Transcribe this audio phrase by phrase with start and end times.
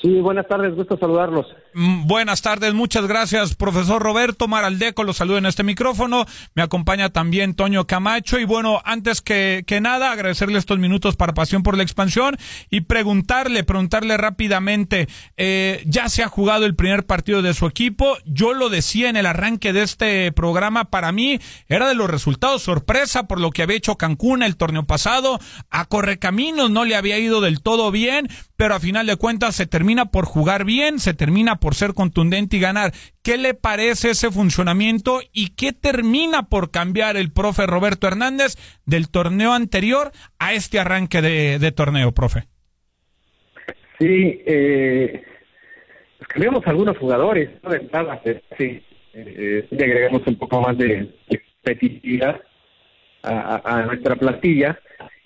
[0.00, 1.46] Sí, buenas tardes, gusto saludarlos.
[1.74, 6.24] Mm, Buenas tardes, muchas gracias, profesor Roberto Maraldeco, lo saludo en este micrófono.
[6.54, 8.38] Me acompaña también Toño Camacho.
[8.38, 12.36] Y bueno, antes que, que nada, agradecerle estos minutos para Pasión por la Expansión
[12.70, 18.16] y preguntarle, preguntarle rápidamente, eh, ya se ha jugado el primer partido de su equipo.
[18.24, 22.62] Yo lo decía en el arranque de este programa, para mí era de los resultados
[22.62, 25.38] sorpresa por lo que había hecho Cancún el torneo pasado.
[25.70, 29.68] A Correcaminos no le había ido del todo bien, pero a final de cuentas se
[29.68, 32.90] termina por jugar bien, se termina por ser contundente y ganar.
[33.22, 39.10] ¿Qué le parece ese funcionamiento y qué termina por cambiar el profe Roberto Hernández del
[39.10, 40.10] torneo anterior
[40.40, 42.48] a este arranque de, torneo, profe?
[44.00, 45.22] Sí, eh,
[46.18, 47.70] pues cambiamos algunos jugadores, ¿no?
[47.70, 48.82] De entrada, eh, sí,
[49.14, 51.14] eh, le agregamos un poco más de
[51.62, 52.40] competitividad
[53.22, 54.76] a- a nuestra plantilla.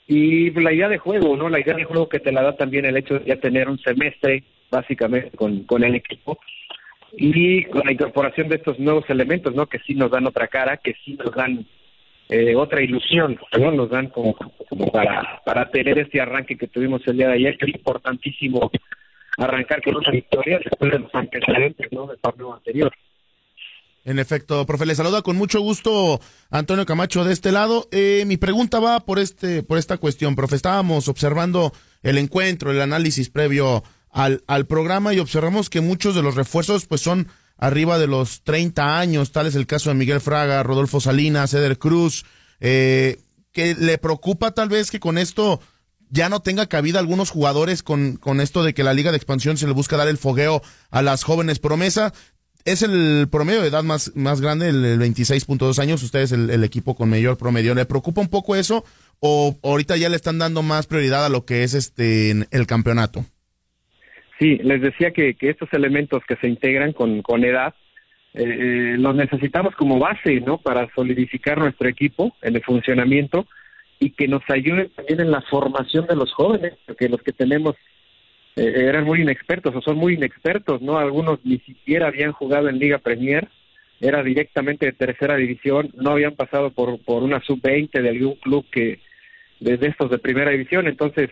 [0.06, 1.48] Y la idea de juego, ¿no?
[1.48, 3.78] La idea de juego que te la da también el hecho de ya tener un
[3.78, 6.38] semestre, básicamente, con, con el equipo.
[7.14, 9.66] Y con la incorporación de estos nuevos elementos, ¿no?
[9.66, 11.66] Que sí nos dan otra cara, que sí nos dan
[12.28, 13.70] eh, otra ilusión, ¿no?
[13.70, 14.34] Nos dan como,
[14.68, 18.70] como para, para tener este arranque que tuvimos el día de ayer, que es importantísimo
[19.36, 22.06] arrancar con una victoria después de los antecedentes, ¿no?
[22.06, 22.92] Del torneo anterior.
[24.04, 26.20] En efecto, profe, le saluda con mucho gusto
[26.50, 27.88] Antonio Camacho de este lado.
[27.92, 30.56] Eh, mi pregunta va por este, por esta cuestión, profe.
[30.56, 36.22] Estábamos observando el encuentro, el análisis previo al, al programa y observamos que muchos de
[36.22, 40.20] los refuerzos pues son arriba de los 30 años, tal es el caso de Miguel
[40.20, 42.24] Fraga, Rodolfo Salinas, Eder Cruz,
[42.58, 43.20] eh,
[43.52, 45.60] que le preocupa tal vez que con esto
[46.10, 49.56] ya no tenga cabida algunos jugadores con, con esto de que la Liga de Expansión
[49.56, 50.60] se le busca dar el fogueo
[50.90, 52.12] a las jóvenes promesa.
[52.64, 56.02] Es el promedio de edad más, más grande, el, el 26.2 años.
[56.02, 57.74] Ustedes el, el equipo con mayor promedio.
[57.74, 58.84] ¿Le preocupa un poco eso?
[59.20, 63.24] ¿O ahorita ya le están dando más prioridad a lo que es este el campeonato?
[64.42, 67.74] Sí, les decía que, estos elementos que se integran con, con edad
[68.34, 70.58] eh, eh, los necesitamos como base, ¿no?
[70.58, 73.46] Para solidificar nuestro equipo en el funcionamiento
[74.00, 77.76] y que nos ayuden también en la formación de los jóvenes, porque los que tenemos
[78.56, 80.98] eh, eran muy inexpertos o son muy inexpertos, ¿no?
[80.98, 83.48] Algunos ni siquiera habían jugado en Liga Premier,
[84.00, 88.66] era directamente de tercera división, no habían pasado por, por una sub-20 de algún club
[88.70, 88.98] que
[89.60, 91.30] de, de estos de primera división, entonces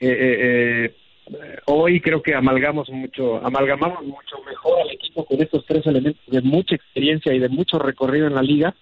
[0.00, 0.84] eh, eh,
[1.28, 6.22] eh, hoy creo que amalgamos mucho, amalgamamos mucho mejor al equipo con estos tres elementos
[6.26, 8.74] de mucha experiencia y de mucho recorrido en la liga,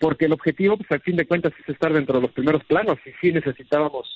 [0.00, 2.98] porque el objetivo, pues al fin de cuentas, es estar dentro de los primeros planos
[3.04, 4.08] y sí necesitábamos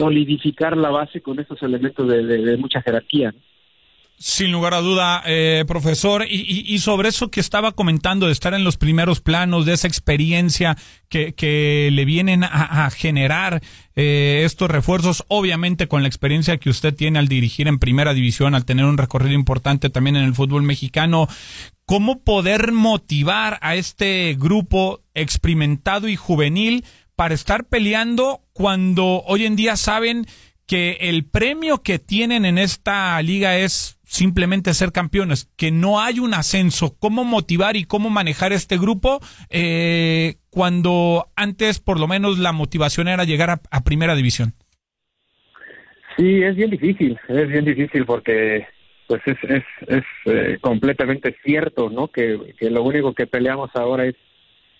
[0.00, 3.34] solidificar la base con estos elementos de, mucha jerarquía.
[4.16, 6.24] Sin lugar a duda, eh, profesor.
[6.28, 10.76] Y, sobre eso que estaba comentando, de estar en los primeros planos, de esa experiencia
[11.08, 13.62] que, que le vienen a, generar
[13.94, 18.54] eh, estos refuerzos, obviamente con la experiencia que usted tiene al dirigir en primera división,
[18.54, 21.26] al tener un recorrido importante también en el fútbol mexicano,
[21.86, 26.84] ¿cómo poder motivar a este grupo experimentado y juvenil
[27.20, 30.24] para estar peleando cuando hoy en día saben
[30.66, 36.18] que el premio que tienen en esta liga es simplemente ser campeones, que no hay
[36.18, 36.96] un ascenso.
[36.98, 39.20] ¿Cómo motivar y cómo manejar este grupo
[39.50, 44.54] eh, cuando antes por lo menos la motivación era llegar a, primera división?
[46.16, 48.66] Sí, es bien difícil, es bien difícil porque
[49.06, 52.08] pues es, es, es eh, completamente cierto, ¿no?
[52.08, 54.16] Que, que lo único que peleamos ahora es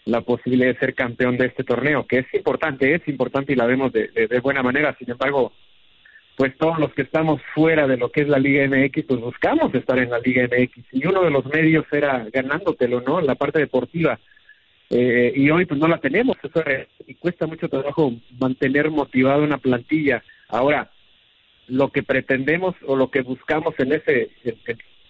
[0.05, 3.67] la posibilidad de ser campeón de este torneo, que es importante, es importante y la
[3.67, 4.97] vemos de, buena manera.
[4.99, 5.53] Sin embargo,
[6.37, 9.75] pues todos los que estamos fuera de lo que es la Liga MX, pues buscamos
[9.75, 10.85] estar en la Liga MX.
[10.93, 13.21] Y uno de los medios era ganándotelo, ¿no?
[13.21, 14.19] La parte deportiva.
[14.89, 16.65] Eh, y hoy pues no la tenemos, eso
[17.07, 20.25] y cuesta mucho trabajo mantener motivada una plantilla.
[20.49, 20.91] Ahora,
[21.69, 24.31] lo que pretendemos o lo que buscamos en ese,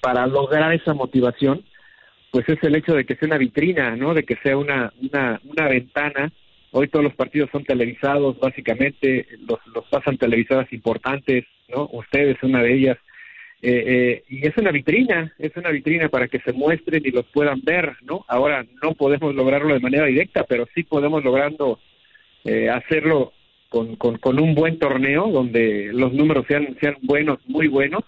[0.03, 1.65] para lograr esa motivación,
[2.31, 4.15] pues es el hecho de que sea una vitrina, ¿no?
[4.15, 6.33] De que sea una, una, una ventana
[6.73, 11.89] Hoy todos los partidos son televisados, básicamente, los, los pasan televisadas importantes, ¿no?
[11.93, 12.99] Ustedes, una de ellas.
[13.61, 17.27] Eh, eh, y es una vitrina, es una vitrina para que se muestren y los
[17.27, 18.25] puedan ver, ¿no?
[18.29, 21.81] Ahora no podemos lograrlo de manera directa, pero sí podemos logrando
[22.45, 23.33] eh, hacerlo
[23.69, 28.05] con, con, con, un buen torneo donde los números sean, sean buenos, muy buenos,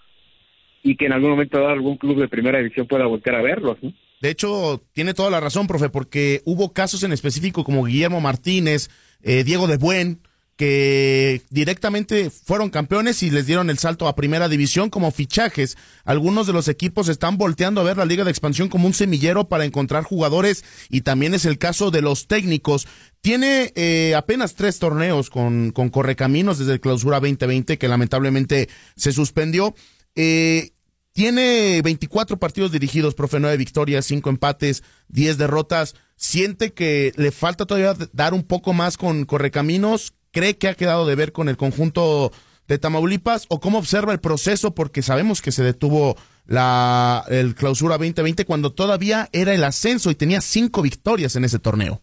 [0.85, 3.77] y que en algún momento dado algún club de primera división pueda voltear a verlos,
[3.83, 3.93] ¿no?
[4.23, 8.89] De hecho, tiene toda la razón, profe, porque hubo casos en específico como Guillermo Martínez,
[9.21, 10.21] eh, Diego de Buen,
[10.57, 15.77] que directamente fueron campeones y les dieron el salto a primera división como fichajes.
[16.05, 19.49] Algunos de los equipos están volteando a ver la liga de expansión como un semillero
[19.49, 22.87] para encontrar jugadores y también es el caso de los técnicos.
[23.23, 29.11] Tiene eh, apenas tres torneos con, con Correcaminos desde el clausura 2020 que lamentablemente se
[29.11, 29.75] suspendió.
[30.15, 30.72] Eh,
[31.13, 35.95] tiene 24 partidos dirigidos, profe, 9 victorias, 5 empates, 10 derrotas.
[36.17, 40.15] ¿Siente que le falta todavía dar un poco más con Correcaminos?
[40.31, 42.33] ¿Cree que ha quedado de ver con el conjunto
[42.69, 43.47] de Tamaulipas?
[43.49, 44.75] ¿O cómo observa el proceso?
[44.75, 46.17] Porque sabemos que se detuvo
[46.47, 51.59] la el clausura 2020 cuando todavía era el ascenso y tenía 5 victorias en ese
[51.59, 52.03] torneo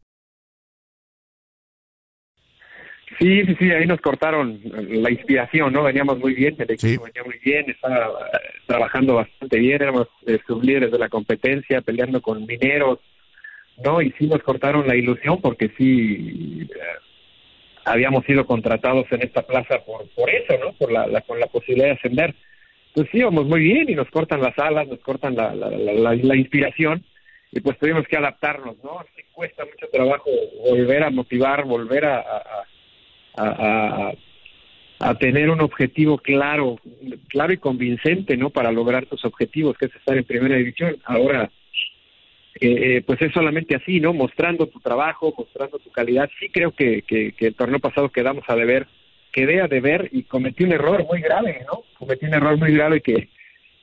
[3.21, 5.83] Sí, sí, sí, ahí nos cortaron la inspiración, ¿no?
[5.83, 10.39] Veníamos muy bien, el equipo venía muy bien, estaba eh, trabajando bastante bien, éramos eh,
[10.47, 12.97] sublíderes de la competencia, peleando con mineros,
[13.77, 14.01] ¿no?
[14.01, 16.79] Y sí nos cortaron la ilusión porque sí eh,
[17.85, 20.73] habíamos sido contratados en esta plaza por, por eso, ¿no?
[20.73, 22.33] Por la, con la posibilidad de ascender.
[22.95, 26.15] Pues sí, íbamos muy bien y nos cortan las alas, nos cortan la, la, la,
[26.15, 27.05] la inspiración
[27.51, 29.05] y pues tuvimos que adaptarnos, ¿no?
[29.15, 30.27] Sí cuesta mucho trabajo
[30.67, 32.65] volver a motivar, volver a a,
[33.37, 34.13] a,
[35.19, 36.79] tener un objetivo claro,
[37.27, 38.49] claro y convincente, ¿no?
[38.49, 40.97] Para lograr tus objetivos, que es estar en primera división.
[41.05, 41.49] Ahora,
[42.59, 44.13] eh, eh, pues es solamente así, ¿no?
[44.13, 46.29] Mostrando tu trabajo, mostrando tu calidad.
[46.39, 48.87] Sí creo que, que, el torneo pasado quedamos a deber,
[49.31, 51.83] quedé a deber y cometí un error muy grave, ¿no?
[51.97, 53.29] Cometí un error muy grave que,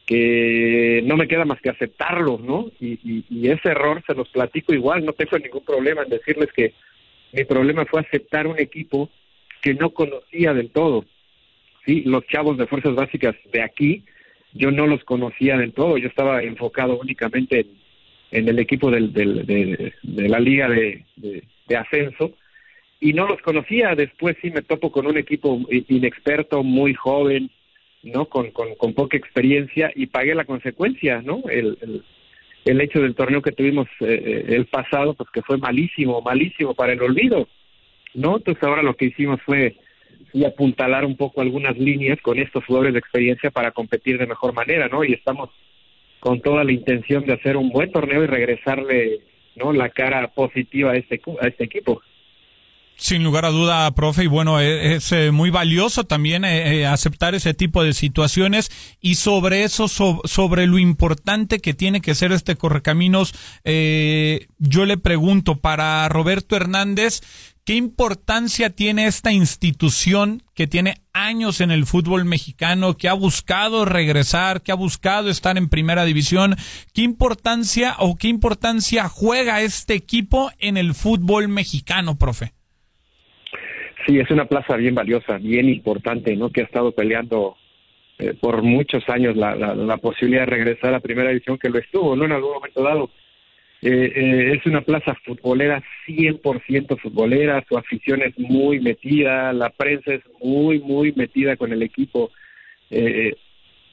[0.07, 2.71] que no me queda más que aceptarlo, ¿no?
[2.79, 6.75] Y, y ese error se los platico igual, no tengo ningún problema en decirles que
[7.33, 9.11] mi problema fue aceptar un equipo
[9.63, 11.05] que no conocía del todo.
[11.85, 14.05] Sí, los chavos de fuerzas básicas de aquí,
[14.53, 17.67] yo no los conocía del todo, yo estaba enfocado únicamente
[18.31, 21.05] en, el equipo del, de, la liga de,
[21.77, 22.33] ascenso
[23.01, 23.95] y no los conocía.
[23.95, 27.51] Después sí me topo con un equipo inexperto, muy joven,
[28.03, 32.03] no, con, con, poca experiencia y pagué la consecuencia, no, el,
[32.65, 36.75] el, hecho del torneo que tuvimos eh, eh, el pasado, pues que fue malísimo, malísimo
[36.75, 37.49] para el olvido.
[38.15, 38.37] ¿No?
[38.37, 39.77] Entonces ahora lo que hicimos fue
[40.47, 44.89] apuntalar un poco algunas líneas con estos jugadores de experiencia para competir de mejor manera,
[44.89, 45.05] ¿no?
[45.05, 45.51] Y estamos
[46.21, 49.21] con toda la intención de hacer un buen torneo y regresarle,
[49.57, 49.73] ¿no?
[49.73, 52.03] La cara positiva a este, a este equipo.
[53.01, 56.87] Sin lugar a duda, profe, y bueno, e, es, eh, muy valioso también eh, eh,
[56.87, 62.33] aceptar ese tipo de situaciones y sobre eso, sobre lo importante que tiene que ser
[62.33, 63.35] este correcaminos,
[63.65, 67.21] yo le pregunto para Roberto Hernández,
[67.69, 73.85] ¿qué importancia tiene esta institución que tiene años en el fútbol mexicano, que ha buscado
[73.85, 76.55] regresar, que ha buscado estar en primera división?
[76.95, 82.53] ¿Qué importancia o qué importancia juega este equipo en el fútbol mexicano, profe?
[84.07, 86.49] Sí, es una plaza bien valiosa, bien importante, ¿no?
[86.49, 87.57] Que ha estado peleando
[88.19, 91.79] eh, por muchos años la, la, posibilidad de regresar a la primera división, que lo
[91.79, 92.25] estuvo, ¿no?
[92.25, 93.11] En algún momento dado.
[93.81, 100.15] Eh, eh, es una plaza futbolera, 100% futbolera, su afición es muy metida, la prensa
[100.15, 102.31] es muy, muy metida con el equipo.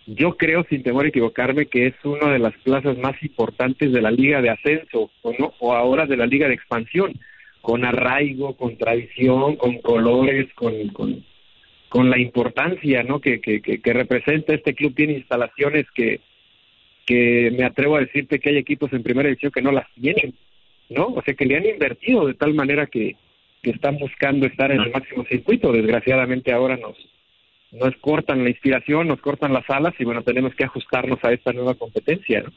[0.08, 4.02] yo creo, sin temor a equivocarme, que es una de las plazas más importantes de
[4.02, 7.14] la liga de ascenso, o, no, o ahora de la liga de expansión
[7.66, 10.72] con arraigo, con tradición, con colores, con,
[11.90, 13.20] con, la importancia ¿no?
[13.20, 14.94] que, que, que, representa este club.
[14.94, 16.20] Tiene instalaciones que,
[17.06, 20.34] que me atrevo a decirte que hay equipos en primera división que no las tienen,
[20.90, 21.08] ¿no?
[21.08, 23.16] O sea, que le han invertido de tal manera que,
[23.62, 25.72] que están buscando estar en el máximo circuito.
[25.72, 26.98] Desgraciadamente ahora nos,
[27.72, 31.52] nos cortan la inspiración, nos cortan las alas y bueno, tenemos que ajustarnos a esta
[31.54, 32.52] nueva competencia, ¿no?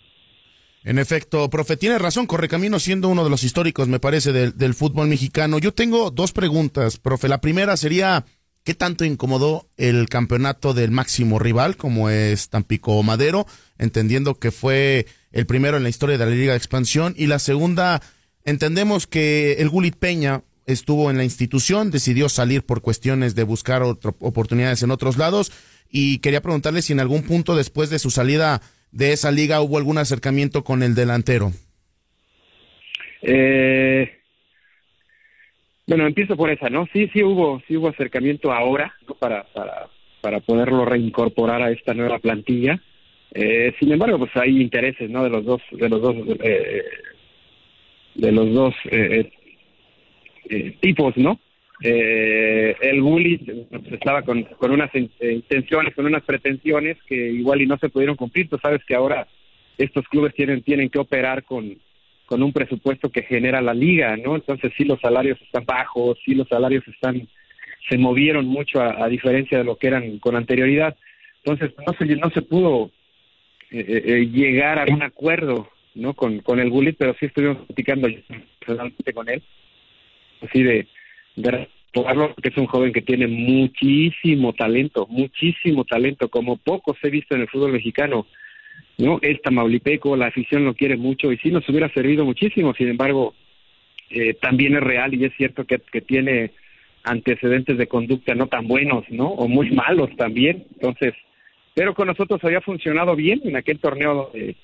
[0.84, 5.08] En efecto, profe, tiene razón, Correcamino siendo uno de los históricos, me parece, del, fútbol
[5.08, 5.58] mexicano.
[5.58, 7.28] Yo tengo dos preguntas, profe.
[7.28, 8.24] La primera sería,
[8.68, 13.46] ¿qué tanto incomodó el campeonato del máximo rival, como es Tampico Madero,
[13.78, 17.14] entendiendo que fue el primero en la historia de la Liga de Expansión?
[17.16, 18.02] Y la segunda,
[18.44, 23.80] entendemos que el Gulit Peña estuvo en la institución, decidió salir por cuestiones de buscar
[23.82, 25.50] oportunidades en otros lados,
[25.88, 28.60] y quería preguntarle si en algún punto después de su salida
[28.92, 31.54] de esa liga hubo algún acercamiento con el delantero?
[33.22, 34.17] Eh,
[35.88, 36.86] bueno, empiezo por esa, ¿no?
[36.92, 39.14] Sí, sí hubo, sí hubo acercamiento ahora, ¿no?
[39.14, 39.88] Para, para,
[40.20, 42.80] para poderlo reincorporar a esta nueva plantilla.
[43.34, 45.24] Eh, sin embargo, pues hay intereses, ¿no?
[45.24, 46.14] De los dos, de los dos,
[46.44, 46.84] eh,
[48.14, 49.30] de los dos eh,
[50.80, 51.40] tipos, ¿no?
[51.80, 57.78] eh, el bully estaba con, con unas intenciones, con unas pretensiones que igual y no
[57.78, 58.48] se pudieron cumplir.
[58.48, 59.28] Tú sabes que ahora
[59.76, 61.78] estos clubes tienen, tienen que operar con,
[62.28, 64.36] con un presupuesto que genera la liga, ¿no?
[64.36, 67.26] Entonces sí los salarios están bajos, sí los salarios están,
[67.88, 70.94] se movieron mucho a, diferencia de lo que eran con anterioridad.
[71.42, 72.90] Entonces no se, no se pudo
[73.70, 76.12] eh, eh, eh, llegar a un acuerdo, ¿no?
[76.12, 78.08] Con, con el bully, pero sí estuvimos platicando
[78.58, 79.42] personalmente con él,
[80.42, 80.86] así de
[81.36, 87.34] de porque es un joven que tiene muchísimo talento, muchísimo talento, como pocos he visto
[87.34, 88.26] en el fútbol mexicano.
[88.98, 89.18] ¿No?
[89.22, 93.34] Es tamaulipeco, la afición lo quiere mucho y sí nos hubiera servido muchísimo, sin embargo,
[94.10, 96.50] eh, también es real y es cierto que, que tiene
[97.04, 99.28] antecedentes de conducta no tan buenos, ¿no?
[99.28, 100.66] O muy malos también.
[100.74, 101.14] Entonces,
[101.74, 104.56] pero con nosotros había funcionado bien en aquel torneo donde,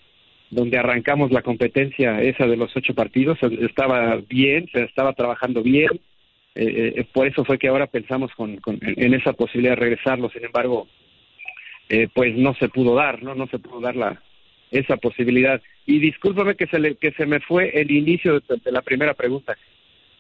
[0.51, 5.91] donde arrancamos la competencia esa de los ocho partidos, estaba bien, se estaba trabajando bien,
[6.57, 10.31] eh, eh, por eso fue que ahora pensamos con, en esa posibilidad de regresarlo.
[10.31, 10.89] Sin embargo,
[11.89, 13.35] eh, pues no se pudo dar, ¿no?
[13.35, 14.23] No se pudo dar la,
[14.71, 15.61] esa posibilidad.
[15.87, 19.57] Y discúlpame que se, le, que se me fue el inicio de, la primera pregunta.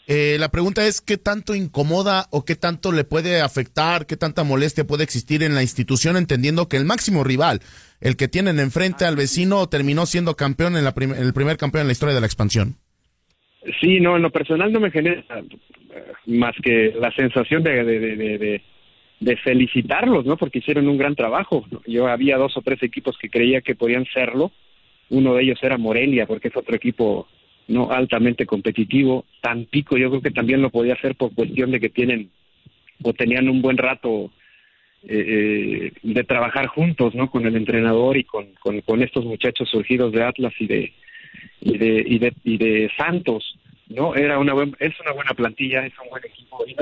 [0.06, 4.84] la pregunta es qué tanto incomoda o qué tanto le puede afectar, qué tanta molestia
[4.84, 7.60] puede existir en la institución, entendiendo que el máximo rival,
[8.00, 11.88] el que tienen enfrente al vecino, terminó siendo campeón en, la el primer campeón en
[11.88, 12.76] la historia de la expansión.
[13.80, 15.24] Sí, no, en lo personal no me genera
[16.26, 17.98] más que la sensación de, de,
[18.38, 18.62] de,
[19.42, 20.36] felicitarlos, ¿no?
[20.36, 21.66] Porque hicieron un gran trabajo.
[21.86, 24.52] Yo había dos o tres equipos que creía que podían serlo.
[25.10, 27.26] Uno de ellos era Morelia, porque es otro equipo
[27.68, 29.24] no altamente competitivo.
[29.40, 32.30] Tampico, yo creo que también lo podía hacer por cuestión de que tienen
[33.02, 34.30] o tenían un buen rato
[35.02, 37.30] eh, eh, de trabajar juntos, ¿no?
[37.30, 40.92] Con el entrenador y con, con, con estos muchachos surgidos de Atlas y de
[41.60, 43.58] y de, y de, y de Santos.
[43.88, 44.14] ¿no?
[44.14, 46.64] Era una es una buena plantilla, es un buen equipo.
[46.66, 46.74] Y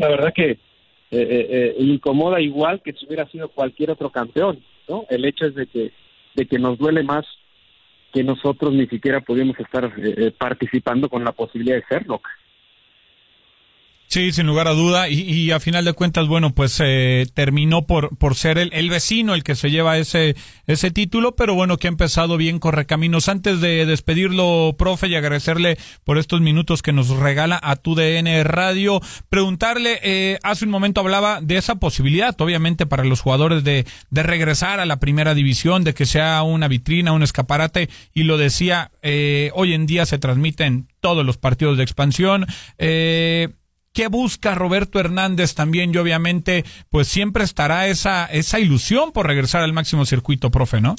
[0.00, 0.58] la verdad que
[1.12, 5.06] eh, eh, eh, incomoda igual que si hubiera sido cualquier otro campeón, ¿no?
[5.10, 5.90] El hecho es de que,
[6.36, 7.26] de que nos duele más
[8.12, 9.92] que nosotros ni siquiera pudimos estar
[10.38, 12.20] participando con la posibilidad de serlo.
[14.12, 15.08] Sí, sin lugar a duda.
[15.08, 19.34] Y, a final de cuentas, bueno, pues eh, terminó por, por ser el, el, vecino
[19.34, 20.34] el que se lleva ese,
[20.66, 23.28] ese título, pero bueno, que ha empezado bien Correcaminos.
[23.28, 28.42] Antes de despedirlo, profe, y agradecerle por estos minutos que nos regala a tu DN
[28.42, 33.86] Radio, preguntarle, eh, hace un momento hablaba de esa posibilidad, obviamente, para los jugadores de,
[34.10, 38.38] de regresar a la primera división, de que sea una vitrina, un escaparate, y lo
[38.38, 42.46] decía, eh, hoy en día se transmiten todos los partidos de expansión.
[42.76, 43.50] Eh,
[43.92, 45.92] ¿Qué busca Roberto Hernández también?
[45.92, 50.94] Y obviamente, pues siempre estará esa, esa ilusión por regresar al máximo circuito, profe, ¿no?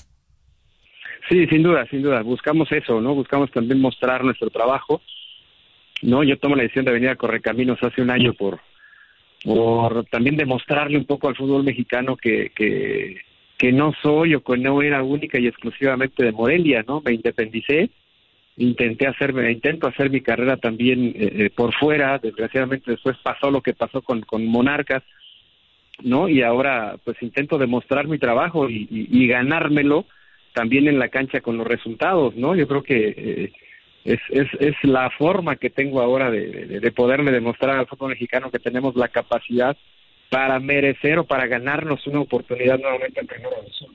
[1.30, 2.22] Sí, sin duda, sin duda.
[2.22, 3.16] Buscamos eso, ¿no?
[3.16, 5.02] Buscamos también mostrar nuestro trabajo.
[6.02, 8.60] No, yo tomo la decisión de venir a Correcaminos hace un año por,
[9.46, 13.22] por también demostrarle un poco al fútbol mexicano que, que,
[13.58, 17.02] que no soy o que no era única y exclusivamente de Morelia, ¿no?
[17.06, 17.90] Me independicé,
[18.58, 23.62] intenté hacer, intento hacer mi carrera también eh, eh, por fuera, desgraciadamente después pasó lo
[23.62, 25.04] que pasó con, con Monarcas,
[26.04, 26.28] ¿no?
[26.28, 30.06] Y ahora pues intento demostrar mi trabajo y, ganármelo
[30.54, 32.56] también en la cancha con los resultados, ¿no?
[32.56, 33.54] Yo creo que eh,
[34.04, 38.52] es, es, es la forma que tengo ahora de, de, poderle demostrar al fútbol mexicano
[38.52, 39.78] que tenemos la capacidad
[40.30, 43.92] para merecer o para ganarnos una oportunidad nuevamente en Primera División.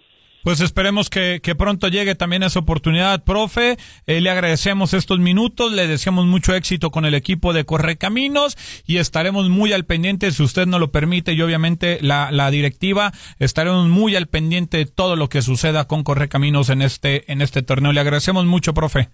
[0.47, 3.79] Pues esperemos que, que, pronto llegue también esa oportunidad, profe.
[4.07, 8.99] Eh, le agradecemos estos minutos, le deseamos mucho éxito con el equipo de Correcaminos y
[8.99, 13.11] estaremos muy al pendiente, si usted no lo permite, y obviamente la, la directiva,
[13.41, 17.65] estaremos muy al pendiente de todo lo que suceda con Correcaminos en este, en este
[17.65, 17.93] torneo.
[17.93, 19.09] Le agradecemos mucho, profe.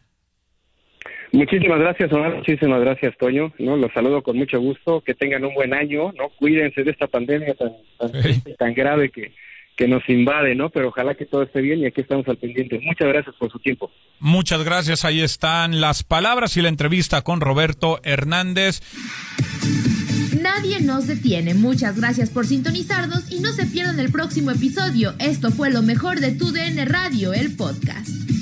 [1.33, 2.37] Muchísimas gracias, Omar.
[2.37, 3.55] Muchísimas gracias, Toño.
[3.59, 3.79] ¿no?
[3.79, 5.01] Los saludo con mucho gusto.
[5.01, 6.13] Que tengan un buen año.
[6.13, 7.73] no Cuídense de esta pandemia tan,
[8.59, 9.33] tan, grave que,
[9.77, 10.71] que nos invade, ¿no?
[10.71, 12.79] Pero ojalá que todo esté bien y aquí estamos al pendiente.
[12.83, 13.91] Muchas gracias por su tiempo.
[14.21, 15.05] Muchas gracias.
[15.05, 18.81] Ahí están las palabras y la entrevista con Roberto Hernández.
[20.41, 21.55] Nadie nos detiene.
[21.55, 25.15] Muchas gracias por sintonizarnos y no se pierdan el próximo episodio.
[25.19, 28.42] Esto fue lo mejor de Tu DN Radio, el podcast.